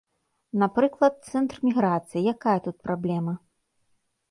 Напрыклад, 0.63 1.13
цэнтр 1.33 1.55
міграцыі, 1.67 2.25
якая 2.33 2.57
тут 2.69 2.75
праблема? 2.89 3.39